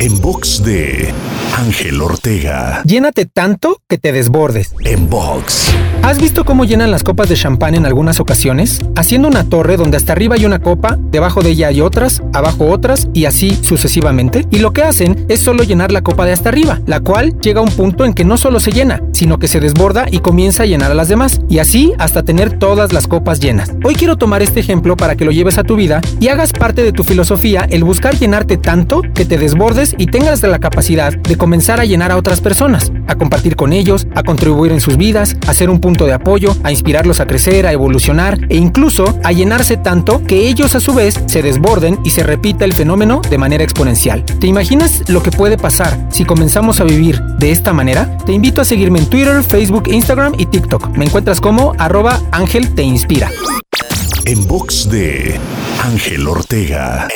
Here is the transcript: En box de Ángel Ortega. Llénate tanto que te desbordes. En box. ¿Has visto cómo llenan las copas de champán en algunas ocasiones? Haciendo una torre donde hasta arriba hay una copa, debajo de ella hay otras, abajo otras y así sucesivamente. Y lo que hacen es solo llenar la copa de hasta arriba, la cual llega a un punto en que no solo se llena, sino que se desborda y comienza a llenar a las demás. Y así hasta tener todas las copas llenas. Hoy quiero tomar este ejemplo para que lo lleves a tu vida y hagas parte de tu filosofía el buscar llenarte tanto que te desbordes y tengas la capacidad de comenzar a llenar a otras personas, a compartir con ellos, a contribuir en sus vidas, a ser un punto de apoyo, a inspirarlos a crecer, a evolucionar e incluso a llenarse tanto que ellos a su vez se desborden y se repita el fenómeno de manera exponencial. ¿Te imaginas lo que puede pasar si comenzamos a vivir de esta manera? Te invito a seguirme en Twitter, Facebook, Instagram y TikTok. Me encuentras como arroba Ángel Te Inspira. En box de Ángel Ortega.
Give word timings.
En 0.00 0.20
box 0.20 0.62
de 0.62 1.12
Ángel 1.56 2.00
Ortega. 2.00 2.82
Llénate 2.84 3.26
tanto 3.26 3.80
que 3.88 3.98
te 3.98 4.12
desbordes. 4.12 4.72
En 4.84 5.10
box. 5.10 5.74
¿Has 6.02 6.20
visto 6.20 6.44
cómo 6.44 6.64
llenan 6.64 6.92
las 6.92 7.02
copas 7.02 7.28
de 7.28 7.34
champán 7.34 7.74
en 7.74 7.84
algunas 7.84 8.20
ocasiones? 8.20 8.80
Haciendo 8.94 9.26
una 9.26 9.48
torre 9.48 9.76
donde 9.76 9.96
hasta 9.96 10.12
arriba 10.12 10.36
hay 10.36 10.46
una 10.46 10.60
copa, 10.60 10.96
debajo 11.10 11.42
de 11.42 11.50
ella 11.50 11.68
hay 11.68 11.80
otras, 11.80 12.22
abajo 12.32 12.66
otras 12.66 13.08
y 13.12 13.24
así 13.24 13.56
sucesivamente. 13.56 14.46
Y 14.50 14.60
lo 14.60 14.72
que 14.72 14.84
hacen 14.84 15.26
es 15.28 15.40
solo 15.40 15.64
llenar 15.64 15.90
la 15.90 16.02
copa 16.02 16.24
de 16.24 16.32
hasta 16.32 16.48
arriba, 16.48 16.80
la 16.86 17.00
cual 17.00 17.38
llega 17.40 17.60
a 17.60 17.64
un 17.64 17.72
punto 17.72 18.04
en 18.04 18.14
que 18.14 18.24
no 18.24 18.36
solo 18.36 18.60
se 18.60 18.70
llena, 18.70 19.02
sino 19.18 19.40
que 19.40 19.48
se 19.48 19.58
desborda 19.58 20.06
y 20.08 20.20
comienza 20.20 20.62
a 20.62 20.66
llenar 20.66 20.92
a 20.92 20.94
las 20.94 21.08
demás. 21.08 21.40
Y 21.48 21.58
así 21.58 21.92
hasta 21.98 22.22
tener 22.22 22.56
todas 22.56 22.92
las 22.92 23.08
copas 23.08 23.40
llenas. 23.40 23.72
Hoy 23.82 23.96
quiero 23.96 24.16
tomar 24.16 24.42
este 24.42 24.60
ejemplo 24.60 24.96
para 24.96 25.16
que 25.16 25.24
lo 25.24 25.32
lleves 25.32 25.58
a 25.58 25.64
tu 25.64 25.74
vida 25.74 26.00
y 26.20 26.28
hagas 26.28 26.52
parte 26.52 26.84
de 26.84 26.92
tu 26.92 27.02
filosofía 27.02 27.66
el 27.68 27.82
buscar 27.82 28.16
llenarte 28.16 28.58
tanto 28.58 29.02
que 29.02 29.24
te 29.24 29.36
desbordes 29.36 29.96
y 29.98 30.06
tengas 30.06 30.40
la 30.42 30.60
capacidad 30.60 31.12
de 31.12 31.36
comenzar 31.36 31.80
a 31.80 31.84
llenar 31.84 32.12
a 32.12 32.16
otras 32.16 32.40
personas, 32.40 32.92
a 33.08 33.16
compartir 33.16 33.56
con 33.56 33.72
ellos, 33.72 34.06
a 34.14 34.22
contribuir 34.22 34.70
en 34.70 34.80
sus 34.80 34.96
vidas, 34.96 35.36
a 35.48 35.52
ser 35.52 35.68
un 35.68 35.80
punto 35.80 36.06
de 36.06 36.12
apoyo, 36.12 36.56
a 36.62 36.70
inspirarlos 36.70 37.18
a 37.18 37.26
crecer, 37.26 37.66
a 37.66 37.72
evolucionar 37.72 38.38
e 38.48 38.56
incluso 38.56 39.18
a 39.24 39.32
llenarse 39.32 39.76
tanto 39.76 40.22
que 40.22 40.48
ellos 40.48 40.76
a 40.76 40.80
su 40.80 40.94
vez 40.94 41.20
se 41.26 41.42
desborden 41.42 41.98
y 42.04 42.10
se 42.10 42.22
repita 42.22 42.64
el 42.64 42.72
fenómeno 42.72 43.20
de 43.28 43.38
manera 43.38 43.64
exponencial. 43.64 44.24
¿Te 44.24 44.46
imaginas 44.46 45.02
lo 45.08 45.24
que 45.24 45.32
puede 45.32 45.58
pasar 45.58 46.06
si 46.08 46.24
comenzamos 46.24 46.80
a 46.80 46.84
vivir 46.84 47.20
de 47.40 47.50
esta 47.50 47.72
manera? 47.72 48.16
Te 48.24 48.32
invito 48.32 48.60
a 48.60 48.64
seguirme 48.64 49.00
en 49.00 49.07
Twitter, 49.08 49.42
Facebook, 49.42 49.88
Instagram 49.88 50.34
y 50.38 50.46
TikTok. 50.46 50.96
Me 50.96 51.04
encuentras 51.04 51.40
como 51.40 51.74
arroba 51.78 52.20
Ángel 52.32 52.74
Te 52.74 52.82
Inspira. 52.82 53.30
En 54.24 54.46
box 54.46 54.90
de 54.90 55.38
Ángel 55.82 56.28
Ortega. 56.28 57.08